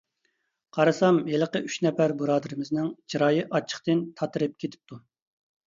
[0.77, 5.03] قارىسام ھېلىقى ئۈچ نەپەر بۇرادىرىمنىڭ چىرايى ئاچچىقتىن تاتىرىپ كېتىپتۇ.